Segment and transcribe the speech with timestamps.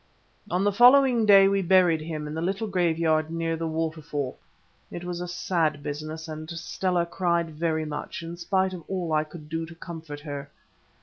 [0.49, 4.39] On the following day we buried him in the little graveyard near the waterfall.
[4.89, 9.23] It was a sad business, and Stella cried very much, in spite of all I
[9.23, 10.49] could do to comfort her.